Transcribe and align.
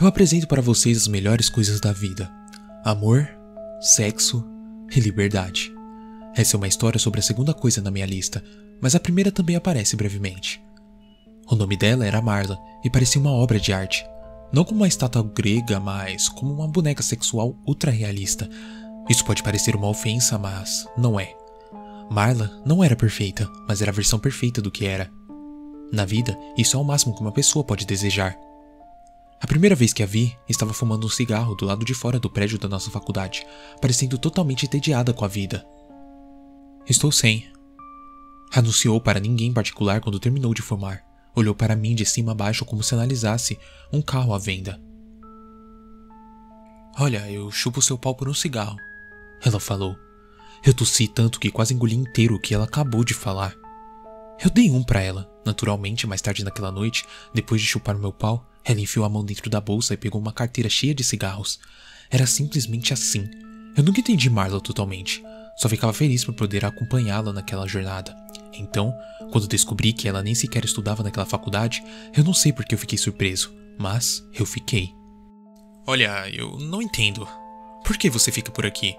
eu 0.00 0.06
apresento 0.06 0.48
para 0.48 0.62
vocês 0.62 0.96
as 0.96 1.06
melhores 1.06 1.48
coisas 1.48 1.78
da 1.78 1.92
vida: 1.92 2.30
amor, 2.84 3.28
sexo 3.80 4.44
e 4.94 4.98
liberdade. 4.98 5.72
Essa 6.34 6.56
é 6.56 6.58
uma 6.58 6.68
história 6.68 6.98
sobre 6.98 7.20
a 7.20 7.22
segunda 7.22 7.52
coisa 7.52 7.82
na 7.82 7.90
minha 7.90 8.06
lista, 8.06 8.42
mas 8.80 8.94
a 8.94 9.00
primeira 9.00 9.30
também 9.30 9.56
aparece 9.56 9.96
brevemente. 9.96 10.62
O 11.50 11.54
nome 11.54 11.76
dela 11.76 12.06
era 12.06 12.22
Marla 12.22 12.58
e 12.84 12.88
parecia 12.88 13.20
uma 13.20 13.32
obra 13.32 13.58
de 13.58 13.72
arte. 13.72 14.04
Não 14.52 14.64
como 14.64 14.80
uma 14.80 14.88
estátua 14.88 15.22
grega, 15.22 15.78
mas 15.78 16.28
como 16.28 16.52
uma 16.52 16.66
boneca 16.66 17.02
sexual 17.02 17.56
ultra 17.66 17.90
realista. 17.90 18.48
Isso 19.08 19.24
pode 19.24 19.42
parecer 19.42 19.76
uma 19.76 19.88
ofensa, 19.88 20.38
mas 20.38 20.86
não 20.96 21.18
é. 21.18 21.34
Marla 22.10 22.50
não 22.64 22.82
era 22.82 22.96
perfeita, 22.96 23.48
mas 23.68 23.82
era 23.82 23.90
a 23.90 23.94
versão 23.94 24.18
perfeita 24.18 24.62
do 24.62 24.70
que 24.70 24.86
era. 24.86 25.10
Na 25.92 26.04
vida, 26.04 26.38
isso 26.56 26.76
é 26.76 26.80
o 26.80 26.84
máximo 26.84 27.14
que 27.14 27.20
uma 27.20 27.32
pessoa 27.32 27.64
pode 27.64 27.84
desejar. 27.84 28.36
A 29.40 29.46
primeira 29.46 29.74
vez 29.74 29.94
que 29.94 30.02
a 30.02 30.06
vi, 30.06 30.36
estava 30.46 30.74
fumando 30.74 31.06
um 31.06 31.10
cigarro 31.10 31.54
do 31.54 31.64
lado 31.64 31.82
de 31.82 31.94
fora 31.94 32.20
do 32.20 32.28
prédio 32.28 32.58
da 32.58 32.68
nossa 32.68 32.90
faculdade, 32.90 33.46
parecendo 33.80 34.18
totalmente 34.18 34.66
entediada 34.66 35.14
com 35.14 35.24
a 35.24 35.28
vida. 35.28 35.66
Estou 36.86 37.10
sem. 37.10 37.50
Anunciou 38.52 39.00
para 39.00 39.18
ninguém 39.18 39.48
em 39.48 39.52
particular 39.52 40.02
quando 40.02 40.20
terminou 40.20 40.52
de 40.52 40.60
fumar. 40.60 41.02
Olhou 41.34 41.54
para 41.54 41.74
mim 41.74 41.94
de 41.94 42.04
cima 42.04 42.32
a 42.32 42.34
baixo 42.34 42.66
como 42.66 42.82
se 42.82 42.92
analisasse 42.94 43.58
um 43.90 44.02
carro 44.02 44.34
à 44.34 44.38
venda. 44.38 44.78
Olha, 46.98 47.30
eu 47.30 47.50
chupo 47.50 47.80
seu 47.80 47.96
pau 47.96 48.14
por 48.14 48.28
um 48.28 48.34
cigarro. 48.34 48.76
Ela 49.42 49.58
falou. 49.58 49.96
Eu 50.62 50.74
tossi 50.74 51.08
tanto 51.08 51.40
que 51.40 51.50
quase 51.50 51.72
engoli 51.72 51.94
inteiro 51.94 52.34
o 52.34 52.40
que 52.40 52.52
ela 52.52 52.64
acabou 52.64 53.02
de 53.04 53.14
falar. 53.14 53.54
Eu 54.42 54.50
dei 54.50 54.70
um 54.70 54.82
para 54.82 55.00
ela. 55.00 55.30
Naturalmente, 55.46 56.06
mais 56.06 56.20
tarde 56.20 56.44
naquela 56.44 56.70
noite, 56.70 57.06
depois 57.32 57.60
de 57.62 57.66
chupar 57.66 57.96
meu 57.96 58.12
pau, 58.12 58.49
ela 58.70 58.80
enfiou 58.80 59.04
a 59.04 59.08
mão 59.08 59.24
dentro 59.24 59.50
da 59.50 59.60
bolsa 59.60 59.94
e 59.94 59.96
pegou 59.96 60.20
uma 60.20 60.32
carteira 60.32 60.70
cheia 60.70 60.94
de 60.94 61.02
cigarros. 61.02 61.58
Era 62.10 62.26
simplesmente 62.26 62.92
assim. 62.92 63.28
Eu 63.76 63.82
nunca 63.82 64.00
entendi 64.00 64.30
Marla 64.30 64.60
totalmente. 64.60 65.22
Só 65.56 65.68
ficava 65.68 65.92
feliz 65.92 66.24
por 66.24 66.34
poder 66.34 66.64
acompanhá-la 66.64 67.32
naquela 67.32 67.66
jornada. 67.66 68.16
Então, 68.54 68.94
quando 69.32 69.48
descobri 69.48 69.92
que 69.92 70.08
ela 70.08 70.22
nem 70.22 70.34
sequer 70.34 70.64
estudava 70.64 71.02
naquela 71.02 71.26
faculdade, 71.26 71.82
eu 72.16 72.24
não 72.24 72.32
sei 72.32 72.52
por 72.52 72.64
que 72.64 72.74
eu 72.74 72.78
fiquei 72.78 72.98
surpreso, 72.98 73.52
mas 73.78 74.22
eu 74.34 74.46
fiquei. 74.46 74.94
Olha, 75.86 76.28
eu 76.32 76.58
não 76.58 76.80
entendo. 76.80 77.26
Por 77.84 77.96
que 77.96 78.08
você 78.08 78.30
fica 78.30 78.50
por 78.52 78.66
aqui? 78.66 78.94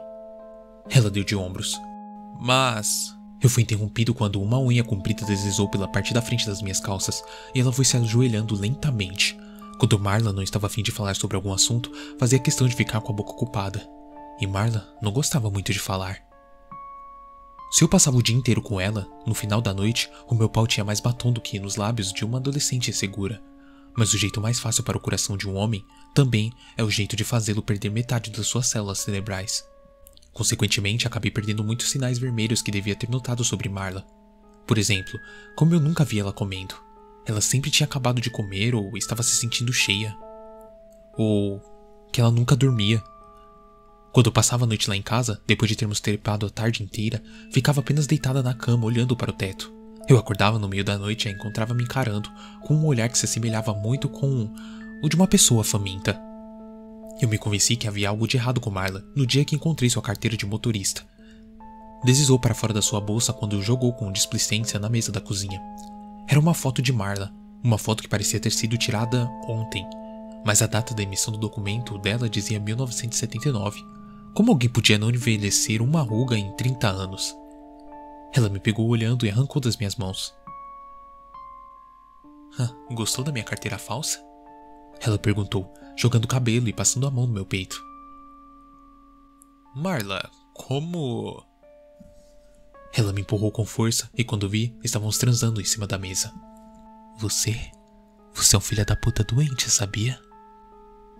Ela 0.89 1.09
deu 1.09 1.23
de 1.23 1.35
ombros. 1.35 1.79
Mas. 2.39 3.15
Eu 3.41 3.49
fui 3.49 3.63
interrompido 3.63 4.13
quando 4.13 4.39
uma 4.39 4.59
unha 4.59 4.83
comprida 4.83 5.25
deslizou 5.25 5.67
pela 5.67 5.87
parte 5.87 6.13
da 6.13 6.21
frente 6.21 6.45
das 6.45 6.61
minhas 6.61 6.79
calças 6.79 7.23
e 7.55 7.59
ela 7.59 7.73
foi 7.73 7.83
se 7.83 7.97
ajoelhando 7.97 8.53
lentamente. 8.53 9.35
Quando 9.81 9.97
Marla 9.97 10.31
não 10.31 10.43
estava 10.43 10.67
afim 10.67 10.83
de 10.83 10.91
falar 10.91 11.15
sobre 11.15 11.35
algum 11.35 11.51
assunto, 11.51 11.91
fazia 12.19 12.37
questão 12.37 12.67
de 12.67 12.75
ficar 12.75 13.01
com 13.01 13.11
a 13.11 13.15
boca 13.15 13.31
ocupada. 13.31 13.83
E 14.39 14.45
Marla 14.45 14.87
não 15.01 15.11
gostava 15.11 15.49
muito 15.49 15.73
de 15.73 15.79
falar. 15.79 16.19
Se 17.71 17.83
eu 17.83 17.89
passava 17.89 18.15
o 18.15 18.21
dia 18.21 18.35
inteiro 18.35 18.61
com 18.61 18.79
ela, 18.79 19.09
no 19.25 19.33
final 19.33 19.59
da 19.59 19.73
noite, 19.73 20.07
o 20.27 20.35
meu 20.35 20.47
pau 20.47 20.67
tinha 20.67 20.85
mais 20.85 20.99
batom 20.99 21.33
do 21.33 21.41
que 21.41 21.59
nos 21.59 21.77
lábios 21.77 22.13
de 22.13 22.23
uma 22.23 22.37
adolescente 22.37 22.91
insegura. 22.91 23.41
Mas 23.97 24.13
o 24.13 24.19
jeito 24.19 24.39
mais 24.39 24.59
fácil 24.59 24.83
para 24.83 24.97
o 24.97 25.01
coração 25.01 25.35
de 25.35 25.49
um 25.49 25.55
homem 25.55 25.83
também 26.13 26.53
é 26.77 26.83
o 26.83 26.91
jeito 26.91 27.15
de 27.15 27.23
fazê-lo 27.23 27.63
perder 27.63 27.89
metade 27.89 28.29
das 28.29 28.45
suas 28.45 28.67
células 28.67 28.99
cerebrais. 28.99 29.65
Consequentemente, 30.31 31.07
acabei 31.07 31.31
perdendo 31.31 31.63
muitos 31.63 31.89
sinais 31.89 32.19
vermelhos 32.19 32.61
que 32.61 32.69
devia 32.69 32.95
ter 32.95 33.09
notado 33.09 33.43
sobre 33.43 33.67
Marla. 33.67 34.05
Por 34.67 34.77
exemplo, 34.77 35.19
como 35.55 35.73
eu 35.73 35.79
nunca 35.79 36.05
vi 36.05 36.19
ela 36.19 36.31
comendo. 36.31 36.90
Ela 37.25 37.41
sempre 37.41 37.69
tinha 37.69 37.85
acabado 37.85 38.19
de 38.19 38.29
comer 38.29 38.73
ou 38.75 38.97
estava 38.97 39.23
se 39.23 39.35
sentindo 39.35 39.71
cheia. 39.71 40.15
Ou 41.17 41.61
que 42.11 42.19
ela 42.19 42.31
nunca 42.31 42.55
dormia. 42.55 43.01
Quando 44.11 44.31
passava 44.31 44.65
a 44.65 44.67
noite 44.67 44.89
lá 44.89 44.95
em 44.95 45.01
casa, 45.01 45.41
depois 45.47 45.69
de 45.69 45.75
termos 45.75 46.01
trepado 46.01 46.45
a 46.45 46.49
tarde 46.49 46.83
inteira, 46.83 47.23
ficava 47.51 47.79
apenas 47.79 48.07
deitada 48.07 48.43
na 48.43 48.53
cama 48.53 48.85
olhando 48.85 49.15
para 49.15 49.31
o 49.31 49.33
teto. 49.33 49.71
Eu 50.09 50.17
acordava 50.17 50.59
no 50.59 50.67
meio 50.67 50.83
da 50.83 50.97
noite 50.97 51.25
e 51.25 51.29
a 51.29 51.31
encontrava 51.31 51.73
me 51.73 51.83
encarando, 51.83 52.29
com 52.65 52.75
um 52.75 52.85
olhar 52.85 53.07
que 53.07 53.17
se 53.17 53.25
assemelhava 53.25 53.73
muito 53.73 54.09
com 54.09 54.53
o 55.01 55.07
de 55.07 55.15
uma 55.15 55.27
pessoa 55.27 55.63
faminta. 55.63 56.19
Eu 57.21 57.29
me 57.29 57.37
convenci 57.37 57.75
que 57.75 57.87
havia 57.87 58.09
algo 58.09 58.27
de 58.27 58.35
errado 58.35 58.59
com 58.59 58.69
Marla 58.69 59.05
no 59.15 59.25
dia 59.25 59.45
que 59.45 59.55
encontrei 59.55 59.89
sua 59.89 60.01
carteira 60.01 60.35
de 60.35 60.45
motorista. 60.45 61.05
Deslizou 62.03 62.39
para 62.39 62.55
fora 62.55 62.73
da 62.73 62.81
sua 62.81 62.99
bolsa 62.99 63.31
quando 63.31 63.61
jogou 63.61 63.93
com 63.93 64.11
displicência 64.11 64.79
na 64.79 64.89
mesa 64.89 65.11
da 65.11 65.21
cozinha. 65.21 65.61
Era 66.31 66.39
uma 66.39 66.53
foto 66.53 66.81
de 66.81 66.93
Marla, 66.93 67.29
uma 67.61 67.77
foto 67.77 68.01
que 68.01 68.07
parecia 68.07 68.39
ter 68.39 68.51
sido 68.51 68.77
tirada 68.77 69.29
ontem, 69.49 69.85
mas 70.45 70.61
a 70.61 70.65
data 70.65 70.95
da 70.95 71.03
emissão 71.03 71.33
do 71.33 71.37
documento 71.37 71.97
dela 71.97 72.29
dizia 72.29 72.57
1979. 72.57 73.83
Como 74.33 74.49
alguém 74.49 74.69
podia 74.69 74.97
não 74.97 75.09
envelhecer 75.09 75.81
uma 75.81 76.01
ruga 76.01 76.37
em 76.37 76.49
30 76.55 76.87
anos? 76.87 77.35
Ela 78.33 78.47
me 78.47 78.61
pegou 78.61 78.87
olhando 78.87 79.25
e 79.25 79.29
arrancou 79.29 79.61
das 79.61 79.75
minhas 79.75 79.97
mãos. 79.97 80.33
gostou 82.91 83.25
da 83.25 83.31
minha 83.33 83.43
carteira 83.43 83.77
falsa? 83.77 84.23
Ela 85.01 85.19
perguntou, 85.19 85.69
jogando 85.97 86.23
o 86.23 86.29
cabelo 86.29 86.69
e 86.69 86.71
passando 86.71 87.07
a 87.07 87.11
mão 87.11 87.27
no 87.27 87.33
meu 87.33 87.45
peito. 87.45 87.75
Marla, 89.75 90.31
como. 90.53 91.43
Ela 92.93 93.13
me 93.13 93.21
empurrou 93.21 93.51
com 93.51 93.65
força 93.65 94.09
e 94.15 94.23
quando 94.23 94.49
vi, 94.49 94.75
estávamos 94.83 95.17
transando 95.17 95.61
em 95.61 95.65
cima 95.65 95.87
da 95.87 95.97
mesa. 95.97 96.33
Você? 97.17 97.71
Você 98.33 98.55
é 98.55 98.59
um 98.59 98.61
filho 98.61 98.85
da 98.85 98.95
puta 98.95 99.23
doente, 99.23 99.69
sabia? 99.69 100.19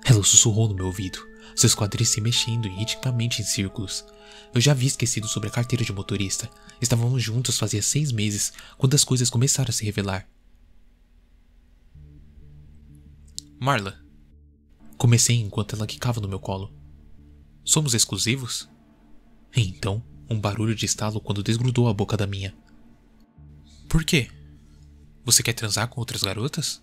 Ela 0.06 0.24
sussurrou 0.24 0.68
no 0.68 0.76
meu 0.76 0.88
ouvido, 0.88 1.20
seus 1.56 1.76
quadris 1.76 2.09
se 2.09 2.22
mexendo 2.22 2.68
ritmicamente 2.68 3.42
em 3.42 3.46
círculos. 3.46 4.06
Eu 4.54 4.59
já 4.59 4.72
havia 4.72 4.88
esquecido 4.88 5.28
sobre 5.28 5.50
a 5.50 5.52
carteira 5.52 5.86
de 5.86 5.94
motorista. 5.94 6.50
Estávamos 6.82 7.22
juntos 7.22 7.58
fazia 7.58 7.82
seis 7.82 8.12
meses, 8.12 8.52
quando 8.78 8.96
as 8.96 9.03
coisas 9.03 9.30
começaram 9.30 9.70
a 9.70 9.74
se 9.74 9.86
revelar. 9.86 10.28
Marla, 13.59 14.02
Comecei 15.02 15.38
enquanto 15.38 15.76
ela 15.76 15.88
quicava 15.88 16.22
no 16.22 16.28
meu 16.28 16.40
colo. 16.40 16.72
Somos 17.66 17.96
exclusivos? 17.96 18.70
Então, 19.56 20.03
um 20.31 20.40
barulho 20.40 20.74
de 20.75 20.86
estalo 20.86 21.19
quando 21.19 21.44
desgrudou 21.44 21.88
a 21.88 21.94
boca 21.94 22.16
da 22.16 22.25
minha. 22.25 22.56
Por 23.88 24.03
quê? 24.03 24.30
Você 25.25 25.44
quer 25.44 25.53
transar 25.53 25.88
com 25.88 26.00
outras 26.00 26.24
garotas? 26.24 26.81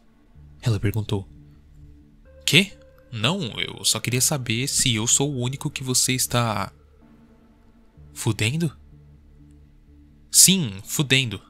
Ela 0.60 0.78
perguntou. 0.78 1.28
Quê? 2.44 2.72
Não, 3.10 3.58
eu 3.58 3.84
só 3.84 3.98
queria 3.98 4.20
saber 4.20 4.69
se 4.69 4.94
eu 4.94 5.06
sou 5.06 5.32
o 5.32 5.41
único 5.41 5.70
que 5.70 5.82
você 5.82 6.12
está. 6.12 6.72
Fudendo? 8.12 8.76
Sim, 10.31 10.81
fudendo. 10.84 11.41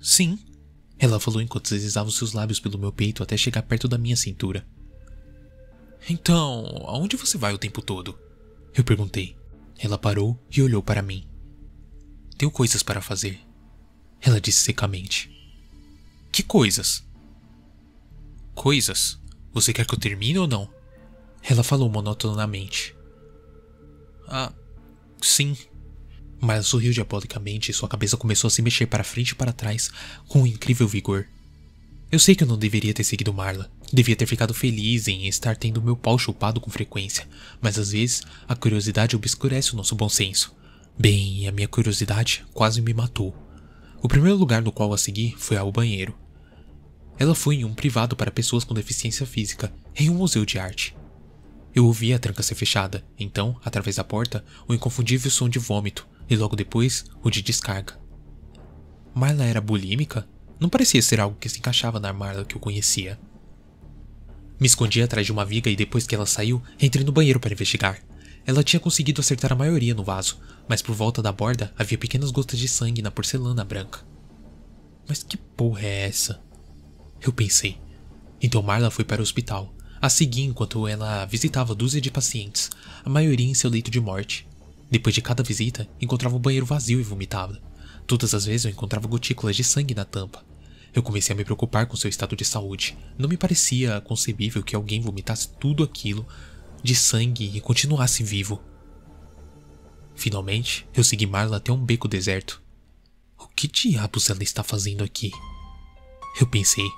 Sim, 0.00 0.38
ela 0.98 1.18
falou 1.18 1.40
enquanto 1.40 1.70
deslizava 1.70 2.08
os 2.08 2.16
seus 2.16 2.32
lábios 2.32 2.60
pelo 2.60 2.78
meu 2.78 2.92
peito 2.92 3.22
até 3.22 3.36
chegar 3.36 3.62
perto 3.62 3.88
da 3.88 3.98
minha 3.98 4.16
cintura. 4.16 4.66
Então, 6.08 6.64
aonde 6.86 7.16
você 7.16 7.36
vai 7.36 7.52
o 7.52 7.58
tempo 7.58 7.82
todo? 7.82 8.18
Eu 8.74 8.84
perguntei. 8.84 9.36
Ela 9.78 9.98
parou 9.98 10.38
e 10.50 10.62
olhou 10.62 10.82
para 10.82 11.02
mim. 11.02 11.26
Tenho 12.36 12.50
coisas 12.50 12.82
para 12.82 13.00
fazer. 13.00 13.40
Ela 14.20 14.40
disse 14.40 14.60
secamente. 14.60 15.30
Que 16.32 16.42
coisas? 16.42 17.04
Coisas? 18.54 19.18
Você 19.52 19.72
quer 19.72 19.86
que 19.86 19.94
eu 19.94 19.98
termine 19.98 20.38
ou 20.38 20.46
não? 20.46 20.70
Ela 21.42 21.62
falou 21.62 21.88
monotonamente. 21.88 22.94
Ah, 24.28 24.52
sim. 25.20 25.56
Mas 26.40 26.66
sorriu 26.66 26.92
diabolicamente 26.92 27.70
e 27.70 27.74
sua 27.74 27.88
cabeça 27.88 28.16
começou 28.16 28.48
a 28.48 28.50
se 28.50 28.62
mexer 28.62 28.86
para 28.86 29.04
frente 29.04 29.30
e 29.30 29.34
para 29.34 29.52
trás 29.52 29.90
com 30.28 30.42
um 30.42 30.46
incrível 30.46 30.86
vigor. 30.86 31.26
Eu 32.10 32.20
sei 32.20 32.36
que 32.36 32.44
eu 32.44 32.48
não 32.48 32.56
deveria 32.56 32.94
ter 32.94 33.02
seguido 33.02 33.34
Marla. 33.34 33.68
Devia 33.92 34.14
ter 34.14 34.26
ficado 34.26 34.54
feliz 34.54 35.08
em 35.08 35.26
estar 35.26 35.56
tendo 35.56 35.82
meu 35.82 35.96
pau 35.96 36.16
chupado 36.16 36.60
com 36.60 36.70
frequência, 36.70 37.28
mas 37.60 37.78
às 37.78 37.90
vezes 37.90 38.22
a 38.46 38.54
curiosidade 38.54 39.16
obscurece 39.16 39.72
o 39.72 39.76
nosso 39.76 39.96
bom 39.96 40.08
senso. 40.08 40.54
Bem, 40.96 41.48
a 41.48 41.52
minha 41.52 41.66
curiosidade 41.66 42.44
quase 42.54 42.80
me 42.80 42.94
matou. 42.94 43.34
O 44.00 44.08
primeiro 44.08 44.38
lugar 44.38 44.62
no 44.62 44.70
qual 44.70 44.92
a 44.94 44.98
segui 44.98 45.34
foi 45.36 45.56
ao 45.56 45.72
banheiro. 45.72 46.16
Ela 47.18 47.34
foi 47.34 47.56
em 47.56 47.64
um 47.64 47.74
privado 47.74 48.14
para 48.14 48.30
pessoas 48.30 48.62
com 48.62 48.72
deficiência 48.72 49.26
física, 49.26 49.72
em 49.96 50.08
um 50.08 50.14
museu 50.14 50.44
de 50.44 50.60
arte. 50.60 50.96
Eu 51.74 51.86
ouvi 51.86 52.14
a 52.14 52.18
tranca 52.20 52.42
ser 52.42 52.54
fechada, 52.54 53.04
então, 53.18 53.58
através 53.64 53.96
da 53.96 54.04
porta, 54.04 54.44
o 54.68 54.72
inconfundível 54.72 55.30
som 55.30 55.48
de 55.48 55.58
vômito 55.58 56.06
e 56.30 56.36
logo 56.36 56.54
depois 56.54 57.04
o 57.22 57.30
de 57.30 57.42
descarga. 57.42 57.98
Marla 59.12 59.44
era 59.44 59.60
bulímica? 59.60 60.26
Não 60.58 60.68
parecia 60.68 61.02
ser 61.02 61.20
algo 61.20 61.36
que 61.38 61.48
se 61.48 61.58
encaixava 61.58 62.00
na 62.00 62.12
Marla 62.12 62.44
que 62.44 62.56
eu 62.56 62.60
conhecia. 62.60 63.18
Me 64.58 64.66
escondi 64.66 65.02
atrás 65.02 65.26
de 65.26 65.32
uma 65.32 65.44
viga 65.44 65.70
e 65.70 65.76
depois 65.76 66.06
que 66.06 66.14
ela 66.14 66.24
saiu, 66.24 66.62
entrei 66.80 67.04
no 67.04 67.12
banheiro 67.12 67.38
para 67.38 67.52
investigar. 67.52 68.00
Ela 68.46 68.64
tinha 68.64 68.80
conseguido 68.80 69.20
acertar 69.20 69.52
a 69.52 69.56
maioria 69.56 69.94
no 69.94 70.04
vaso, 70.04 70.38
mas 70.66 70.80
por 70.80 70.94
volta 70.94 71.20
da 71.20 71.30
borda 71.30 71.72
havia 71.76 71.98
pequenas 71.98 72.30
gotas 72.30 72.58
de 72.58 72.68
sangue 72.68 73.02
na 73.02 73.10
porcelana 73.10 73.64
branca. 73.64 74.00
Mas 75.06 75.22
que 75.22 75.36
porra 75.36 75.82
é 75.82 76.06
essa? 76.06 76.40
Eu 77.20 77.32
pensei. 77.32 77.78
Então 78.40 78.62
Marla 78.62 78.90
foi 78.90 79.04
para 79.04 79.20
o 79.20 79.22
hospital. 79.22 79.74
A 80.00 80.08
segui 80.08 80.42
enquanto 80.42 80.86
ela 80.86 81.24
visitava 81.26 81.74
dúzia 81.74 82.00
de 82.00 82.10
pacientes, 82.10 82.70
a 83.04 83.08
maioria 83.10 83.48
em 83.48 83.54
seu 83.54 83.68
leito 83.68 83.90
de 83.90 84.00
morte. 84.00 84.46
Depois 84.90 85.14
de 85.14 85.20
cada 85.20 85.42
visita, 85.42 85.88
encontrava 86.00 86.36
o 86.36 86.38
banheiro 86.38 86.66
vazio 86.66 87.00
e 87.00 87.02
vomitava. 87.02 87.60
Todas 88.06 88.34
as 88.34 88.44
vezes 88.44 88.64
eu 88.64 88.70
encontrava 88.70 89.08
gotículas 89.08 89.56
de 89.56 89.64
sangue 89.64 89.94
na 89.94 90.04
tampa. 90.04 90.44
Eu 90.94 91.02
comecei 91.02 91.34
a 91.34 91.36
me 91.36 91.44
preocupar 91.44 91.86
com 91.86 91.96
seu 91.96 92.08
estado 92.08 92.36
de 92.36 92.44
saúde. 92.44 92.96
Não 93.18 93.28
me 93.28 93.36
parecia 93.36 94.00
concebível 94.00 94.62
que 94.62 94.76
alguém 94.76 95.00
vomitasse 95.00 95.48
tudo 95.60 95.82
aquilo 95.82 96.26
de 96.82 96.94
sangue 96.94 97.50
e 97.54 97.60
continuasse 97.60 98.22
vivo. 98.22 98.62
Finalmente, 100.14 100.88
eu 100.94 101.04
segui 101.04 101.26
Marla 101.26 101.58
até 101.58 101.72
um 101.72 101.84
beco 101.84 102.08
deserto. 102.08 102.62
O 103.38 103.46
que 103.48 103.68
diabos 103.68 104.30
ela 104.30 104.42
está 104.42 104.62
fazendo 104.62 105.04
aqui? 105.04 105.30
Eu 106.40 106.46
pensei, 106.46 106.88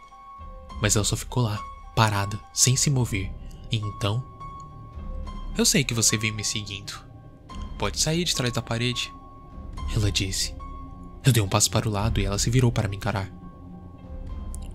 mas 0.81 0.94
ela 0.94 1.05
só 1.05 1.16
ficou 1.16 1.43
lá, 1.43 1.58
parada, 1.96 2.38
sem 2.52 2.76
se 2.76 2.90
mover. 2.90 3.32
E 3.72 3.76
então. 3.76 4.25
Eu 5.56 5.64
sei 5.64 5.82
que 5.82 5.94
você 5.94 6.16
veio 6.16 6.34
me 6.34 6.44
seguindo. 6.44 6.93
Pode 7.78 7.99
sair 7.99 8.25
de 8.25 8.34
trás 8.34 8.52
da 8.52 8.62
parede. 8.62 9.12
Ela 9.94 10.12
disse. 10.12 10.57
Eu 11.29 11.33
dei 11.33 11.43
um 11.43 11.49
passo 11.49 11.71
para 11.71 11.87
o 11.87 11.93
lado 11.93 12.23
e 12.23 12.25
ela 12.25 12.39
se 12.39 12.49
virou 12.49 12.73
para 12.73 12.89
me 12.89 12.97
encarar. 12.97 13.31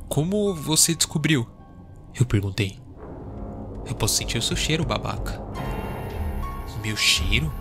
Como 0.07 0.53
você 0.53 0.93
descobriu? 0.93 1.49
Eu 2.13 2.27
perguntei. 2.27 2.79
Eu 3.87 3.95
posso 3.95 4.17
sentir 4.17 4.37
o 4.37 4.41
seu 4.43 4.55
cheiro, 4.55 4.85
babaca. 4.85 5.41
Meu 6.83 6.95
cheiro? 6.95 7.51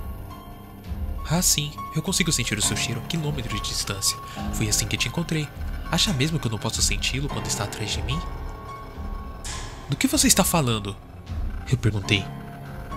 Ah, 1.27 1.41
sim, 1.41 1.73
eu 1.97 2.03
consigo 2.03 2.31
sentir 2.31 2.59
o 2.59 2.61
seu 2.61 2.77
cheiro 2.77 3.01
a 3.01 3.07
quilômetros 3.07 3.63
de 3.63 3.67
distância. 3.67 4.19
Foi 4.53 4.69
assim 4.69 4.87
que 4.87 4.99
te 4.99 5.09
encontrei. 5.09 5.49
Acha 5.91 6.13
mesmo 6.13 6.39
que 6.39 6.47
eu 6.47 6.53
não 6.53 6.59
posso 6.59 6.83
senti-lo 6.83 7.31
quando 7.31 7.47
está 7.47 7.65
atrás 7.65 7.93
de 7.93 8.03
mim? 8.03 8.21
Do 9.89 9.97
que 9.97 10.07
você 10.07 10.27
está 10.27 10.45
falando? 10.45 10.95
Eu 11.71 11.79
perguntei. 11.79 12.23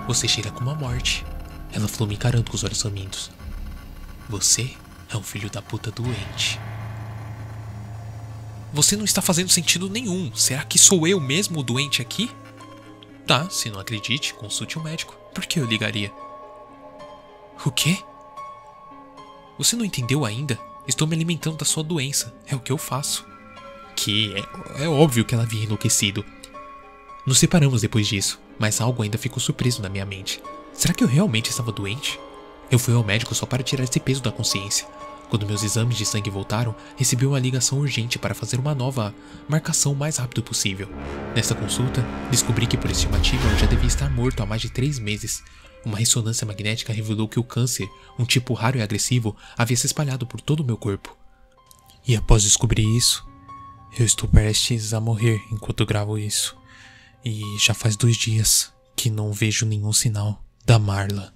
Você 0.10 0.28
cheira 0.28 0.52
como 0.52 0.72
a 0.72 0.76
morte. 0.76 1.26
Ela 1.72 1.88
falou 1.88 2.10
me 2.10 2.16
encarando 2.16 2.52
com 2.52 2.58
os 2.58 2.66
olhos 2.66 2.82
famintos. 2.82 3.32
Você 4.28 4.76
é 5.10 5.18
um 5.18 5.24
filho 5.24 5.50
da 5.50 5.62
puta 5.62 5.92
doente. 5.92 6.60
Você 8.74 8.98
não 8.98 9.06
está 9.06 9.22
fazendo 9.22 9.50
sentido 9.50 9.90
nenhum. 9.90 10.36
Será 10.36 10.64
que 10.64 10.78
sou 10.78 11.08
eu 11.08 11.20
mesmo 11.20 11.60
o 11.60 11.64
doente 11.64 12.02
aqui? 12.02 12.30
Tá, 13.26 13.50
se 13.50 13.70
não 13.70 13.80
acredite, 13.80 14.34
consulte 14.34 14.78
um 14.78 14.84
médico. 14.84 15.16
Por 15.34 15.46
que 15.46 15.60
eu 15.60 15.66
ligaria? 15.66 16.12
O 17.66 17.72
quê? 17.72 17.98
Você 19.58 19.76
não 19.76 19.86
entendeu 19.86 20.26
ainda? 20.26 20.60
Estou 20.88 21.08
me 21.08 21.16
alimentando 21.16 21.58
da 21.58 21.66
sua 21.66 21.84
doença. 21.84 22.36
É 22.46 22.56
o 22.56 22.60
que 22.60 22.72
eu 22.72 22.78
faço. 22.78 23.26
Que 23.96 24.34
é, 24.78 24.84
é 24.84 24.88
óbvio 24.90 25.24
que 25.24 25.34
ela 25.34 25.44
havia 25.44 25.64
enlouquecido. 25.64 26.24
Nos 27.26 27.40
separamos 27.40 27.82
depois 27.82 28.08
disso, 28.08 28.40
mas 28.60 28.80
algo 28.80 29.02
ainda 29.02 29.18
ficou 29.18 29.40
surpreso 29.40 29.82
na 29.82 29.90
minha 29.90 30.06
mente. 30.06 30.44
Será 30.74 30.94
que 30.94 31.04
eu 31.04 31.08
realmente 31.08 31.50
estava 31.50 31.72
doente? 31.72 32.20
Eu 32.70 32.80
fui 32.80 32.94
ao 32.94 33.04
médico 33.04 33.36
só 33.36 33.46
para 33.46 33.64
tirar 33.64 33.84
esse 33.84 34.00
peso 34.00 34.22
da 34.22 34.32
consciência. 34.32 34.88
Quando 35.30 35.46
meus 35.46 35.64
exames 35.64 35.98
de 35.98 36.06
sangue 36.06 36.30
voltaram, 36.30 36.76
recebi 36.96 37.26
uma 37.26 37.40
ligação 37.40 37.80
urgente 37.80 38.20
para 38.20 38.36
fazer 38.36 38.60
uma 38.60 38.76
nova 38.76 39.14
marcação 39.50 39.92
o 39.92 39.96
mais 39.96 40.18
rápido 40.18 40.44
possível. 40.44 40.88
Nessa 41.36 41.56
consulta, 41.56 42.06
descobri 42.30 42.68
que 42.68 42.78
por 42.78 42.92
estimativa 42.92 43.48
eu 43.50 43.58
já 43.58 43.66
devia 43.66 43.88
estar 43.88 44.10
morto 44.10 44.42
há 44.42 44.46
mais 44.46 44.62
de 44.62 44.70
três 44.70 45.00
meses. 45.00 45.44
Uma 45.84 45.98
ressonância 45.98 46.46
magnética 46.46 46.94
revelou 46.94 47.28
que 47.28 47.40
o 47.40 47.44
câncer, 47.44 47.88
um 48.18 48.26
tipo 48.26 48.54
raro 48.54 48.78
e 48.78 48.82
agressivo, 48.82 49.36
havia 49.58 49.78
se 49.78 49.86
espalhado 49.86 50.26
por 50.26 50.42
todo 50.42 50.62
o 50.62 50.66
meu 50.66 50.78
corpo. 50.78 51.16
E 52.08 52.16
após 52.16 52.44
descobrir 52.44 52.86
isso, 52.96 53.26
eu 53.98 54.06
estou 54.06 54.30
prestes 54.30 54.94
a 54.94 55.00
morrer 55.00 55.42
enquanto 55.52 55.86
gravo 55.86 56.18
isso. 56.18 56.56
E 57.24 57.42
já 57.60 57.74
faz 57.74 57.96
dois 57.96 58.16
dias 58.16 58.72
que 58.96 59.10
não 59.10 59.32
vejo 59.32 59.66
nenhum 59.66 59.92
sinal 59.92 60.44
da 60.66 60.78
Marla. 60.78 61.35